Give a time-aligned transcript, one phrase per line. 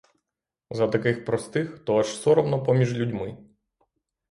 [0.71, 3.37] За таких простих, то аж соромно поміж людьми.